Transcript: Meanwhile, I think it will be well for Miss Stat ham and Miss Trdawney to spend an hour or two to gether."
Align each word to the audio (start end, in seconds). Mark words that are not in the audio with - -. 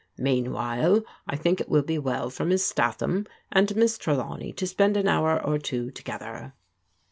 Meanwhile, 0.17 1.03
I 1.27 1.35
think 1.35 1.61
it 1.61 1.69
will 1.69 1.83
be 1.83 1.99
well 1.99 2.31
for 2.31 2.43
Miss 2.43 2.65
Stat 2.65 3.01
ham 3.01 3.27
and 3.51 3.75
Miss 3.75 3.99
Trdawney 3.99 4.51
to 4.55 4.65
spend 4.65 4.97
an 4.97 5.07
hour 5.07 5.39
or 5.39 5.59
two 5.59 5.91
to 5.91 6.03
gether." 6.03 6.53